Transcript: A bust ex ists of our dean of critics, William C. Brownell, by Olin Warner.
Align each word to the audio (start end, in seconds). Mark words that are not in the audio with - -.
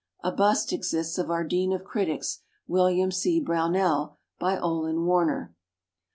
A 0.23 0.31
bust 0.31 0.73
ex 0.73 0.95
ists 0.95 1.19
of 1.19 1.29
our 1.29 1.43
dean 1.43 1.71
of 1.71 1.83
critics, 1.83 2.39
William 2.65 3.11
C. 3.11 3.39
Brownell, 3.39 4.17
by 4.39 4.57
Olin 4.57 5.05
Warner. 5.05 5.53